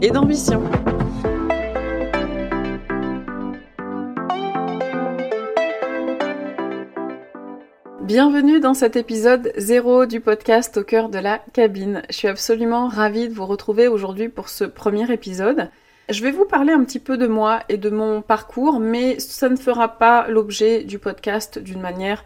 [0.00, 0.62] et d'ambition.
[8.02, 12.02] Bienvenue dans cet épisode 0 du podcast au cœur de la cabine.
[12.08, 15.68] Je suis absolument ravie de vous retrouver aujourd'hui pour ce premier épisode.
[16.08, 19.48] Je vais vous parler un petit peu de moi et de mon parcours, mais ça
[19.48, 22.24] ne fera pas l'objet du podcast d'une manière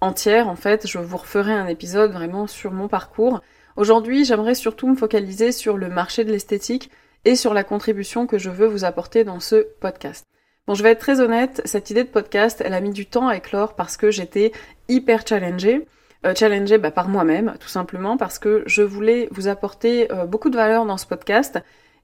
[0.00, 0.48] entière.
[0.48, 3.42] En fait, je vous referai un épisode vraiment sur mon parcours.
[3.76, 6.90] Aujourd'hui, j'aimerais surtout me focaliser sur le marché de l'esthétique
[7.24, 10.26] et sur la contribution que je veux vous apporter dans ce podcast.
[10.66, 13.28] Bon, je vais être très honnête, cette idée de podcast, elle a mis du temps
[13.28, 14.52] à éclore parce que j'étais
[14.88, 15.86] hyper challengée.
[16.24, 20.50] Euh, challengée bah, par moi-même, tout simplement parce que je voulais vous apporter euh, beaucoup
[20.50, 21.58] de valeur dans ce podcast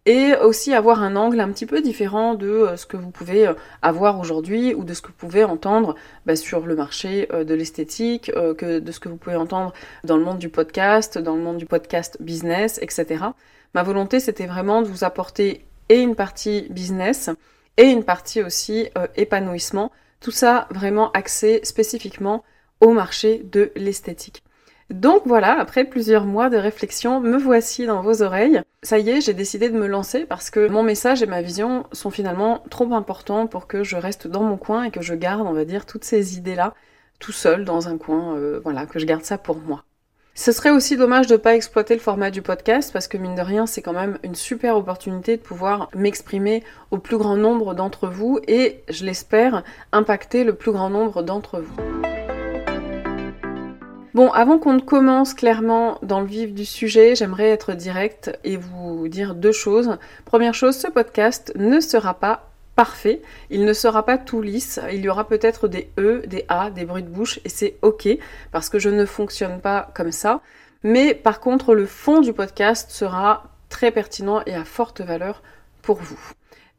[0.09, 3.47] et aussi avoir un angle un petit peu différent de euh, ce que vous pouvez
[3.47, 7.45] euh, avoir aujourd'hui ou de ce que vous pouvez entendre bah, sur le marché euh,
[7.45, 11.37] de l'esthétique, que de ce que vous pouvez entendre dans le monde du podcast, dans
[11.37, 13.23] le monde du podcast business, etc.
[13.75, 17.29] Ma volonté, c'était vraiment de vous apporter et une partie business
[17.77, 19.93] et une partie aussi épanouissement.
[20.21, 22.45] Tout ça vraiment axé spécifiquement
[22.81, 24.43] au marché de l'esthétique.
[24.91, 28.63] Donc voilà, après plusieurs mois de réflexion, me voici dans vos oreilles.
[28.83, 31.85] Ça y est, j'ai décidé de me lancer parce que mon message et ma vision
[31.93, 35.47] sont finalement trop importants pour que je reste dans mon coin et que je garde,
[35.47, 36.75] on va dire, toutes ces idées-là
[37.19, 39.85] tout seul dans un coin, euh, voilà, que je garde ça pour moi.
[40.35, 43.35] Ce serait aussi dommage de ne pas exploiter le format du podcast parce que mine
[43.35, 46.63] de rien, c'est quand même une super opportunité de pouvoir m'exprimer
[46.93, 51.59] au plus grand nombre d'entre vous et, je l'espère, impacter le plus grand nombre d'entre
[51.59, 51.77] vous.
[54.15, 58.57] Bon, avant qu'on ne commence clairement dans le vif du sujet, j'aimerais être direct et
[58.57, 59.99] vous dire deux choses.
[60.25, 63.21] Première chose, ce podcast ne sera pas parfait,
[63.51, 66.87] il ne sera pas tout lisse, il y aura peut-être des E, des A, des
[66.87, 68.09] bruits de bouche et c'est ok
[68.51, 70.41] parce que je ne fonctionne pas comme ça.
[70.85, 75.43] Mais par contre, le fond du podcast sera très pertinent et à forte valeur
[75.83, 76.21] pour vous.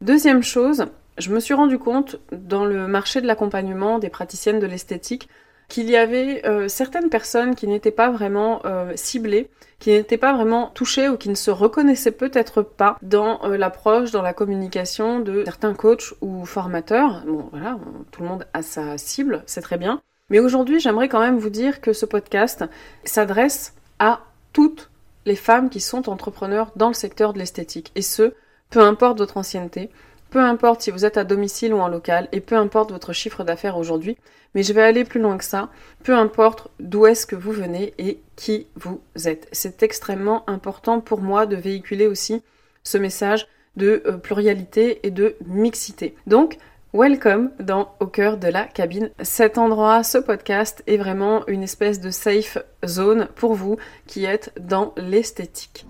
[0.00, 0.86] Deuxième chose,
[1.18, 5.28] je me suis rendu compte dans le marché de l'accompagnement des praticiennes de l'esthétique
[5.70, 9.48] qu'il y avait euh, certaines personnes qui n'étaient pas vraiment euh, ciblées,
[9.78, 14.10] qui n'étaient pas vraiment touchées ou qui ne se reconnaissaient peut-être pas dans euh, l'approche,
[14.10, 17.22] dans la communication de certains coachs ou formateurs.
[17.24, 17.78] Bon, voilà,
[18.10, 20.02] tout le monde a sa cible, c'est très bien.
[20.28, 22.64] Mais aujourd'hui, j'aimerais quand même vous dire que ce podcast
[23.04, 24.20] s'adresse à
[24.52, 24.90] toutes
[25.24, 27.92] les femmes qui sont entrepreneurs dans le secteur de l'esthétique.
[27.94, 28.34] Et ce,
[28.70, 29.90] peu importe votre ancienneté,
[30.30, 33.44] peu importe si vous êtes à domicile ou en local, et peu importe votre chiffre
[33.44, 34.16] d'affaires aujourd'hui,
[34.54, 35.68] mais je vais aller plus loin que ça,
[36.02, 39.48] peu importe d'où est-ce que vous venez et qui vous êtes.
[39.52, 42.42] C'est extrêmement important pour moi de véhiculer aussi
[42.82, 43.46] ce message
[43.76, 46.14] de euh, pluralité et de mixité.
[46.26, 46.58] Donc,
[46.92, 49.10] welcome dans Au cœur de la cabine.
[49.22, 53.76] Cet endroit, ce podcast est vraiment une espèce de safe zone pour vous
[54.06, 55.86] qui êtes dans l'esthétique.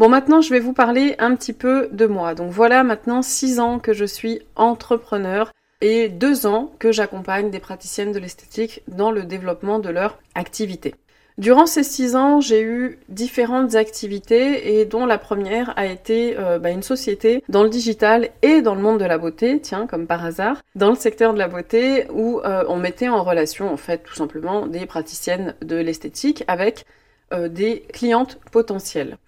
[0.00, 2.34] Bon, maintenant, je vais vous parler un petit peu de moi.
[2.34, 5.52] Donc voilà, maintenant 6 ans que je suis entrepreneur
[5.82, 10.94] et 2 ans que j'accompagne des praticiennes de l'esthétique dans le développement de leur activité.
[11.36, 16.58] Durant ces 6 ans, j'ai eu différentes activités et dont la première a été euh,
[16.58, 20.06] bah, une société dans le digital et dans le monde de la beauté, tiens, comme
[20.06, 23.76] par hasard, dans le secteur de la beauté où euh, on mettait en relation en
[23.76, 26.86] fait tout simplement des praticiennes de l'esthétique avec
[27.34, 29.18] euh, des clientes potentielles.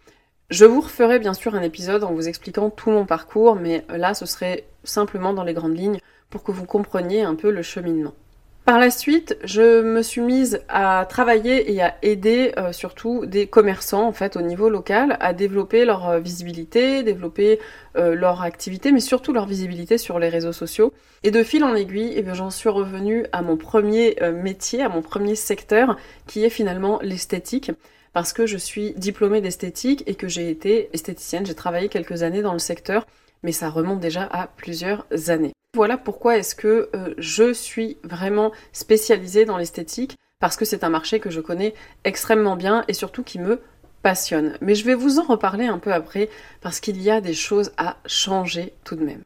[0.52, 4.12] Je vous referai bien sûr un épisode en vous expliquant tout mon parcours, mais là
[4.12, 5.98] ce serait simplement dans les grandes lignes
[6.28, 8.12] pour que vous compreniez un peu le cheminement.
[8.66, 13.46] Par la suite, je me suis mise à travailler et à aider euh, surtout des
[13.46, 17.58] commerçants en fait au niveau local à développer leur euh, visibilité, développer
[17.96, 20.92] euh, leur activité, mais surtout leur visibilité sur les réseaux sociaux.
[21.22, 25.00] Et de fil en aiguille, eh j'en suis revenue à mon premier métier, à mon
[25.00, 27.70] premier secteur, qui est finalement l'esthétique
[28.12, 31.46] parce que je suis diplômée d'esthétique et que j'ai été esthéticienne.
[31.46, 33.06] J'ai travaillé quelques années dans le secteur,
[33.42, 35.52] mais ça remonte déjà à plusieurs années.
[35.74, 40.90] Voilà pourquoi est-ce que euh, je suis vraiment spécialisée dans l'esthétique, parce que c'est un
[40.90, 41.72] marché que je connais
[42.04, 43.60] extrêmement bien et surtout qui me
[44.02, 44.58] passionne.
[44.60, 46.28] Mais je vais vous en reparler un peu après,
[46.60, 49.22] parce qu'il y a des choses à changer tout de même.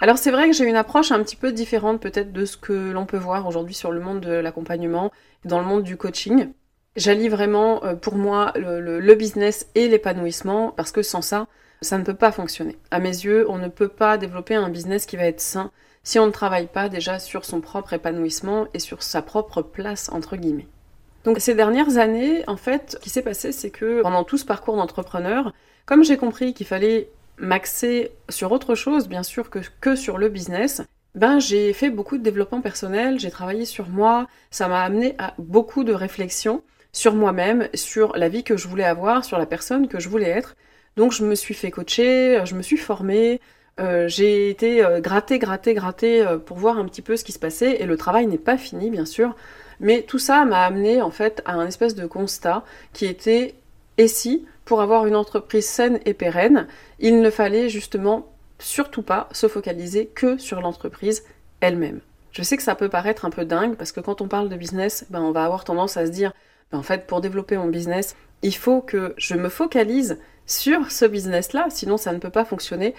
[0.00, 2.90] Alors c'est vrai que j'ai une approche un petit peu différente peut-être de ce que
[2.90, 5.12] l'on peut voir aujourd'hui sur le monde de l'accompagnement,
[5.44, 6.52] dans le monde du coaching.
[6.96, 11.46] J'allie vraiment pour moi le business et l'épanouissement parce que sans ça,
[11.80, 12.76] ça ne peut pas fonctionner.
[12.90, 15.70] À mes yeux, on ne peut pas développer un business qui va être sain
[16.02, 20.08] si on ne travaille pas déjà sur son propre épanouissement et sur sa propre place
[20.10, 20.68] entre guillemets.
[21.24, 24.44] Donc ces dernières années, en fait, ce qui s'est passé, c'est que pendant tout ce
[24.44, 25.52] parcours d'entrepreneur,
[25.86, 30.28] comme j'ai compris qu'il fallait m'axer sur autre chose, bien sûr, que, que sur le
[30.28, 30.82] business,
[31.14, 35.34] ben j'ai fait beaucoup de développement personnel, j'ai travaillé sur moi, ça m'a amené à
[35.38, 36.62] beaucoup de réflexions
[36.94, 40.30] sur moi-même, sur la vie que je voulais avoir, sur la personne que je voulais
[40.30, 40.56] être.
[40.96, 43.40] Donc je me suis fait coacher, je me suis formée,
[43.80, 47.40] euh, j'ai été euh, gratter, gratter euh, pour voir un petit peu ce qui se
[47.40, 49.34] passait et le travail n'est pas fini bien sûr,
[49.80, 53.56] mais tout ça m'a amené en fait à un espèce de constat qui était
[53.98, 56.68] et si pour avoir une entreprise saine et pérenne,
[57.00, 61.24] il ne fallait justement surtout pas se focaliser que sur l'entreprise
[61.60, 62.00] elle-même.
[62.30, 64.56] Je sais que ça peut paraître un peu dingue parce que quand on parle de
[64.56, 66.32] business, ben on va avoir tendance à se dire
[66.70, 71.04] ben en fait pour développer mon business, il faut que je me focalise sur ce
[71.04, 72.94] business-là, sinon ça ne peut pas fonctionner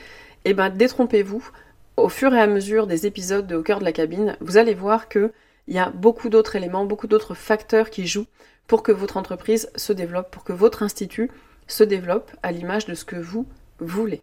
[0.45, 1.49] eh ben détrompez-vous.
[1.97, 4.73] Au fur et à mesure des épisodes de Au cœur de la cabine, vous allez
[4.73, 5.31] voir qu'il
[5.67, 8.27] y a beaucoup d'autres éléments, beaucoup d'autres facteurs qui jouent
[8.67, 11.31] pour que votre entreprise se développe, pour que votre institut
[11.67, 13.45] se développe à l'image de ce que vous
[13.79, 14.21] voulez.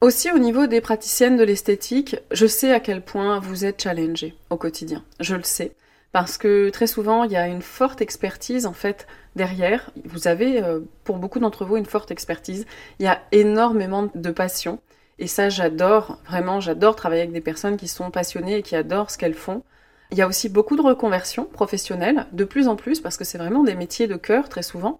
[0.00, 4.34] Aussi au niveau des praticiennes de l'esthétique, je sais à quel point vous êtes challengées
[4.48, 5.04] au quotidien.
[5.20, 5.72] Je le sais.
[6.12, 9.90] Parce que très souvent, il y a une forte expertise en fait derrière.
[10.04, 12.66] Vous avez, euh, pour beaucoup d'entre vous, une forte expertise.
[12.98, 14.80] Il y a énormément de passion.
[15.18, 19.10] Et ça, j'adore, vraiment, j'adore travailler avec des personnes qui sont passionnées et qui adorent
[19.10, 19.62] ce qu'elles font.
[20.10, 23.38] Il y a aussi beaucoup de reconversions professionnelles, de plus en plus, parce que c'est
[23.38, 24.98] vraiment des métiers de cœur très souvent.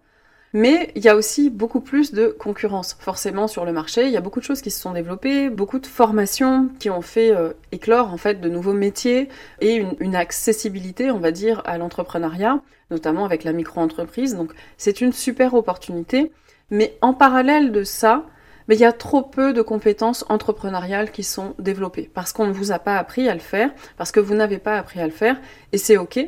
[0.53, 4.07] Mais il y a aussi beaucoup plus de concurrence, forcément, sur le marché.
[4.07, 7.03] Il y a beaucoup de choses qui se sont développées, beaucoup de formations qui ont
[7.03, 9.29] fait euh, éclore, en fait, de nouveaux métiers
[9.61, 12.61] et une, une accessibilité, on va dire, à l'entrepreneuriat,
[12.91, 14.35] notamment avec la micro-entreprise.
[14.35, 16.33] Donc, c'est une super opportunité.
[16.71, 18.27] Mais en parallèle de ça,
[18.67, 22.53] mais il y a trop peu de compétences entrepreneuriales qui sont développées parce qu'on ne
[22.53, 25.13] vous a pas appris à le faire, parce que vous n'avez pas appris à le
[25.13, 25.41] faire,
[25.73, 26.21] et c'est ok.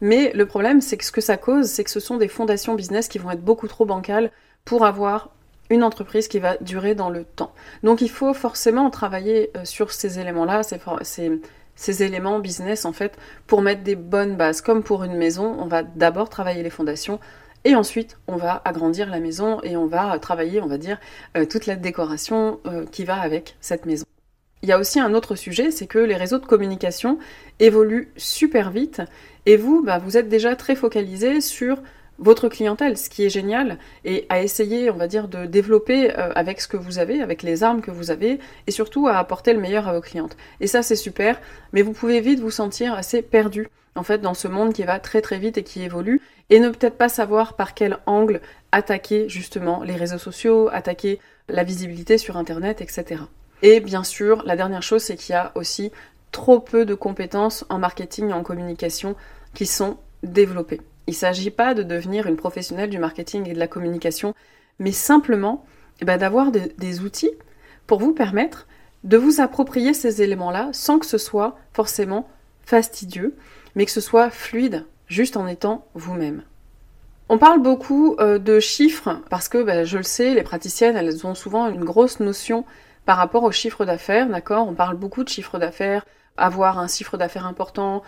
[0.00, 2.74] Mais le problème, c'est que ce que ça cause, c'est que ce sont des fondations
[2.74, 4.30] business qui vont être beaucoup trop bancales
[4.64, 5.30] pour avoir
[5.68, 7.52] une entreprise qui va durer dans le temps.
[7.82, 13.16] Donc il faut forcément travailler euh, sur ces éléments-là, ces, éléments business en fait,
[13.46, 14.60] pour mettre des bonnes bases.
[14.60, 17.20] Comme pour une maison, on va d'abord travailler les fondations
[17.64, 20.98] et ensuite, on va agrandir la maison et on va travailler, on va dire,
[21.36, 24.06] euh, toute la décoration euh, qui va avec cette maison.
[24.62, 27.18] Il y a aussi un autre sujet, c'est que les réseaux de communication
[27.60, 29.00] évoluent super vite
[29.46, 31.78] et vous, bah, vous êtes déjà très focalisé sur
[32.18, 36.30] votre clientèle, ce qui est génial, et à essayer, on va dire, de développer euh,
[36.34, 39.54] avec ce que vous avez, avec les armes que vous avez, et surtout à apporter
[39.54, 40.36] le meilleur à vos clientes.
[40.60, 41.40] Et ça, c'est super,
[41.72, 44.98] mais vous pouvez vite vous sentir assez perdu, en fait, dans ce monde qui va
[44.98, 46.20] très très vite et qui évolue,
[46.50, 51.64] et ne peut-être pas savoir par quel angle attaquer justement les réseaux sociaux, attaquer la
[51.64, 53.22] visibilité sur Internet, etc.
[53.62, 55.92] Et bien sûr, la dernière chose, c'est qu'il y a aussi
[56.32, 59.16] trop peu de compétences en marketing et en communication
[59.54, 60.80] qui sont développées.
[61.06, 64.34] Il ne s'agit pas de devenir une professionnelle du marketing et de la communication,
[64.78, 65.64] mais simplement
[66.00, 67.32] eh ben, d'avoir des outils
[67.86, 68.66] pour vous permettre
[69.04, 72.28] de vous approprier ces éléments-là sans que ce soit forcément
[72.64, 73.34] fastidieux,
[73.74, 76.42] mais que ce soit fluide, juste en étant vous-même.
[77.28, 81.26] On parle beaucoup euh, de chiffres parce que, ben, je le sais, les praticiennes, elles
[81.26, 82.64] ont souvent une grosse notion
[83.04, 86.04] par rapport au chiffre d'affaires, d'accord On parle beaucoup de chiffre d'affaires,
[86.36, 88.02] avoir un chiffre d'affaires important,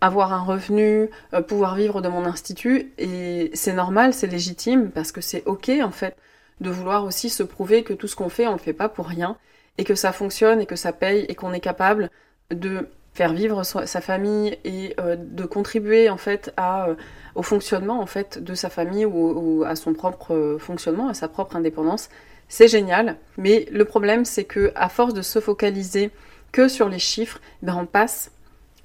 [0.00, 2.92] avoir un revenu, euh, pouvoir vivre de mon institut.
[2.98, 6.16] Et c'est normal, c'est légitime, parce que c'est ok en fait
[6.60, 9.06] de vouloir aussi se prouver que tout ce qu'on fait, on le fait pas pour
[9.08, 9.36] rien,
[9.78, 12.10] et que ça fonctionne, et que ça paye, et qu'on est capable
[12.50, 16.94] de faire vivre sa famille et euh, de contribuer en fait euh,
[17.34, 21.56] au fonctionnement en fait de sa famille ou, à son propre fonctionnement, à sa propre
[21.56, 22.08] indépendance.
[22.48, 26.10] C'est génial, mais le problème c'est que à force de se focaliser
[26.52, 28.32] que sur les chiffres, ben on passe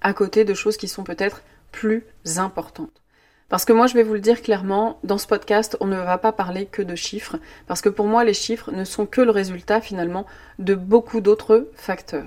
[0.01, 1.41] à côté de choses qui sont peut-être
[1.71, 2.05] plus
[2.37, 3.01] importantes.
[3.49, 6.17] Parce que moi, je vais vous le dire clairement, dans ce podcast, on ne va
[6.17, 9.31] pas parler que de chiffres, parce que pour moi, les chiffres ne sont que le
[9.31, 10.25] résultat finalement
[10.57, 12.25] de beaucoup d'autres facteurs.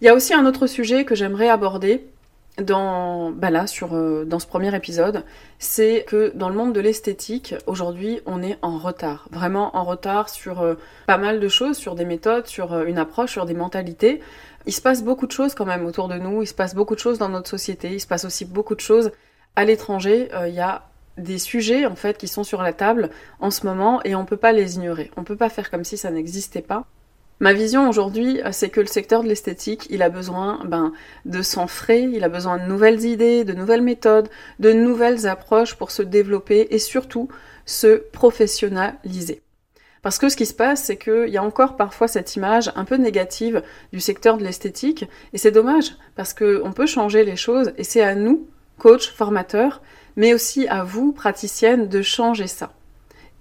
[0.00, 2.06] Il y a aussi un autre sujet que j'aimerais aborder
[2.58, 5.24] dans, bah euh, dans ce premier épisode,
[5.58, 9.28] c'est que dans le monde de l'esthétique, aujourd'hui, on est en retard.
[9.30, 10.74] Vraiment en retard sur euh,
[11.06, 14.20] pas mal de choses, sur des méthodes, sur euh, une approche, sur des mentalités
[14.66, 16.96] il se passe beaucoup de choses quand même autour de nous, il se passe beaucoup
[16.96, 19.12] de choses dans notre société, il se passe aussi beaucoup de choses
[19.54, 20.28] à l'étranger.
[20.48, 20.82] Il y a
[21.16, 24.36] des sujets en fait qui sont sur la table en ce moment et on peut
[24.36, 25.12] pas les ignorer.
[25.16, 26.84] On peut pas faire comme si ça n'existait pas.
[27.38, 30.92] Ma vision aujourd'hui, c'est que le secteur de l'esthétique, il a besoin ben,
[31.26, 35.74] de sang frais, il a besoin de nouvelles idées, de nouvelles méthodes, de nouvelles approches
[35.74, 37.28] pour se développer et surtout
[37.66, 39.42] se professionnaliser.
[40.00, 42.84] Parce que ce qui se passe, c'est qu'il y a encore parfois cette image un
[42.84, 43.62] peu négative
[43.92, 48.02] du secteur de l'esthétique, et c'est dommage, parce qu'on peut changer les choses, et c'est
[48.02, 48.46] à nous,
[48.78, 49.82] coach, formateurs,
[50.14, 52.72] mais aussi à vous, praticiennes, de changer ça.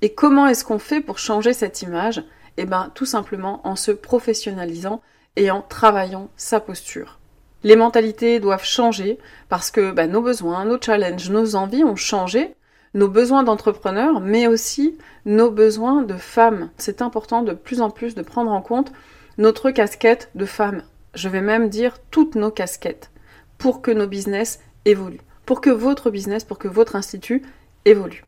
[0.02, 2.24] Et comment est-ce qu'on fait pour changer cette image?
[2.58, 5.02] Eh bien, tout simplement en se professionnalisant
[5.36, 7.20] et en travaillant sa posture.
[7.64, 9.18] Les mentalités doivent changer
[9.50, 12.56] parce que bah, nos besoins, nos challenges, nos envies ont changé,
[12.94, 16.70] nos besoins d'entrepreneurs, mais aussi nos besoins de femmes.
[16.78, 18.92] C'est important de plus en plus de prendre en compte
[19.38, 20.84] notre casquette de femmes.
[21.14, 23.12] Je vais même dire toutes nos casquettes
[23.58, 27.44] pour que nos business évoluent, pour que votre business, pour que votre institut
[27.86, 28.24] évolue.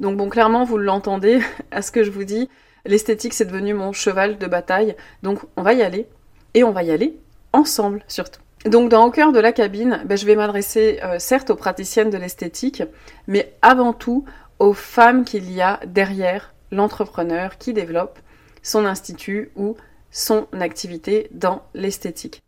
[0.00, 1.40] Donc bon, clairement, vous l'entendez
[1.70, 2.48] à ce que je vous dis,
[2.84, 6.06] l'esthétique c'est devenu mon cheval de bataille, donc on va y aller,
[6.54, 7.16] et on va y aller
[7.52, 8.40] ensemble surtout.
[8.66, 12.10] Donc dans Au cœur de la cabine, ben, je vais m'adresser euh, certes aux praticiennes
[12.10, 12.82] de l'esthétique,
[13.26, 14.24] mais avant tout
[14.58, 18.18] aux femmes qu'il y a derrière l'entrepreneur qui développe
[18.62, 19.76] son institut ou
[20.10, 22.42] son activité dans l'esthétique.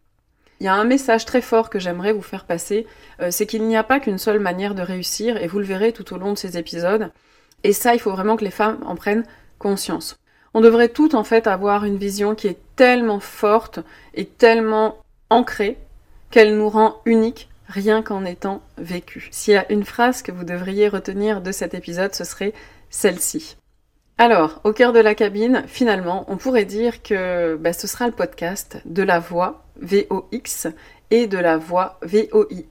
[0.61, 2.87] Il y a un message très fort que j'aimerais vous faire passer,
[3.21, 5.93] euh, c'est qu'il n'y a pas qu'une seule manière de réussir, et vous le verrez
[5.93, 7.11] tout au long de ces épisodes,
[7.65, 9.25] et ça, il faut vraiment que les femmes en prennent
[9.59, 10.17] conscience.
[10.55, 13.81] On devrait toutes en fait avoir une vision qui est tellement forte
[14.15, 14.99] et tellement
[15.31, 15.79] ancrée
[16.31, 19.29] qu'elle nous rend unique rien qu'en étant vécue.
[19.31, 22.53] S'il y a une phrase que vous devriez retenir de cet épisode, ce serait
[22.91, 23.57] celle-ci.
[24.19, 28.13] Alors, au cœur de la cabine, finalement, on pourrait dire que bah, ce sera le
[28.13, 30.69] podcast de la voix VOX
[31.11, 32.67] et de la voix VOIE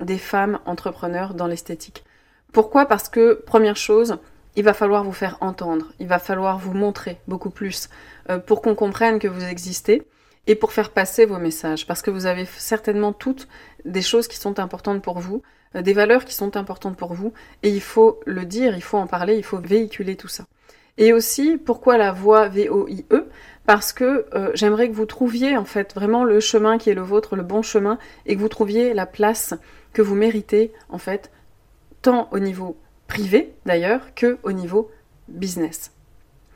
[0.00, 2.04] des femmes entrepreneurs dans l'esthétique.
[2.52, 2.86] Pourquoi?
[2.86, 4.18] Parce que, première chose,
[4.60, 7.88] il va falloir vous faire entendre, il va falloir vous montrer beaucoup plus
[8.28, 10.02] euh, pour qu'on comprenne que vous existez
[10.46, 13.48] et pour faire passer vos messages, parce que vous avez certainement toutes
[13.86, 15.40] des choses qui sont importantes pour vous,
[15.76, 18.98] euh, des valeurs qui sont importantes pour vous, et il faut le dire, il faut
[18.98, 20.44] en parler, il faut véhiculer tout ça.
[20.98, 23.06] Et aussi, pourquoi la voix VOIE
[23.64, 27.00] Parce que euh, j'aimerais que vous trouviez en fait vraiment le chemin qui est le
[27.00, 29.54] vôtre, le bon chemin, et que vous trouviez la place
[29.94, 31.30] que vous méritez en fait,
[32.02, 32.76] tant au niveau
[33.10, 34.88] privé d'ailleurs que au niveau
[35.28, 35.90] business.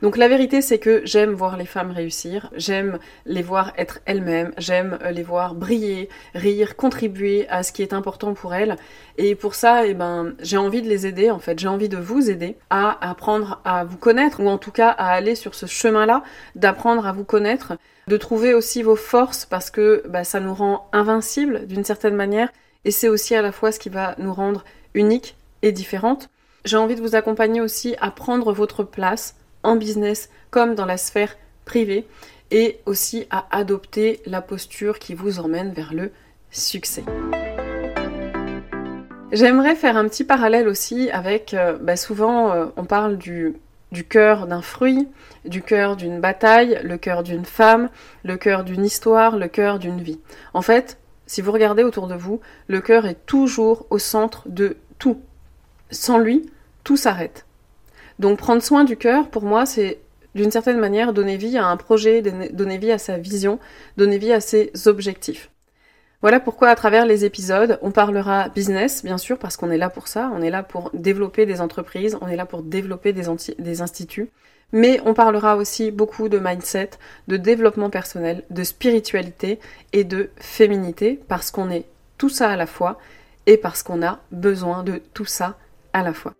[0.01, 4.53] Donc la vérité c'est que j'aime voir les femmes réussir, j'aime les voir être elles-mêmes,
[4.57, 8.77] j'aime euh, les voir briller, rire, contribuer à ce qui est important pour elles.
[9.17, 11.97] Et pour ça, eh ben, j'ai envie de les aider en fait, j'ai envie de
[11.97, 15.65] vous aider à apprendre à vous connaître ou en tout cas à aller sur ce
[15.65, 16.23] chemin-là,
[16.55, 17.73] d'apprendre à vous connaître,
[18.07, 22.49] de trouver aussi vos forces parce que bah, ça nous rend invincibles d'une certaine manière
[22.85, 26.29] et c'est aussi à la fois ce qui va nous rendre uniques et différentes.
[26.65, 30.97] J'ai envie de vous accompagner aussi à prendre votre place en business comme dans la
[30.97, 32.07] sphère privée
[32.49, 36.11] et aussi à adopter la posture qui vous emmène vers le
[36.49, 37.03] succès.
[39.31, 43.53] J'aimerais faire un petit parallèle aussi avec, euh, bah, souvent euh, on parle du,
[43.91, 45.07] du cœur d'un fruit,
[45.45, 47.89] du cœur d'une bataille, le cœur d'une femme,
[48.23, 50.19] le cœur d'une histoire, le cœur d'une vie.
[50.55, 54.77] En fait, si vous regardez autour de vous, le cœur est toujours au centre de
[54.97, 55.21] tout.
[55.91, 56.49] Sans lui,
[56.85, 57.45] tout s'arrête.
[58.19, 59.99] Donc prendre soin du cœur, pour moi, c'est
[60.35, 63.59] d'une certaine manière donner vie à un projet, donner vie à sa vision,
[63.97, 65.49] donner vie à ses objectifs.
[66.21, 69.89] Voilà pourquoi à travers les épisodes, on parlera business, bien sûr, parce qu'on est là
[69.89, 73.81] pour ça, on est là pour développer des entreprises, on est là pour développer des,
[73.81, 74.29] instituts,
[74.71, 76.91] mais on parlera aussi beaucoup de mindset,
[77.27, 79.59] de développement personnel, de spiritualité
[79.93, 81.85] et de féminité, parce qu'on est
[82.17, 82.97] tout ça à la fois
[83.45, 85.57] et parce qu'on a besoin de tout ça
[85.93, 86.33] à la fois.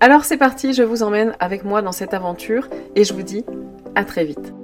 [0.00, 3.44] Alors c'est parti, je vous emmène avec moi dans cette aventure et je vous dis
[3.96, 4.54] à très vite.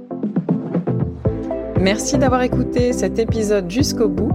[1.80, 4.30] Merci d'avoir écouté cet épisode jusqu'au bout.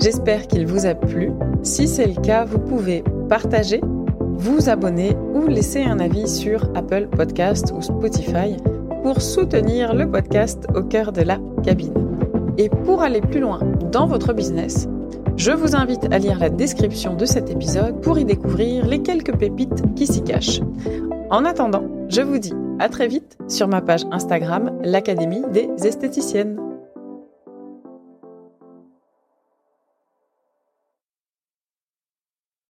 [0.00, 1.32] J'espère qu'il vous a plu.
[1.64, 3.80] Si c'est le cas, vous pouvez partager,
[4.20, 8.56] vous abonner ou laisser un avis sur Apple Podcast ou Spotify
[9.02, 11.94] pour soutenir le podcast au cœur de la cabine.
[12.58, 13.58] Et pour aller plus loin
[13.90, 14.86] dans votre business,
[15.36, 19.36] je vous invite à lire la description de cet épisode pour y découvrir les quelques
[19.36, 20.60] pépites qui s'y cachent.
[21.30, 26.63] En attendant, je vous dis à très vite sur ma page Instagram, l'Académie des esthéticiennes.